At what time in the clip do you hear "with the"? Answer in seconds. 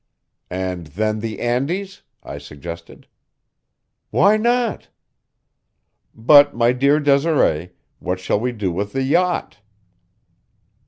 8.71-9.03